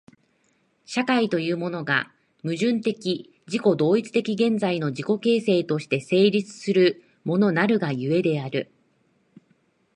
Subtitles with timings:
[0.83, 2.11] 社会というものが、
[2.41, 8.71] 矛盾的自己同一的現在の自己形成として成立するものなるが故である。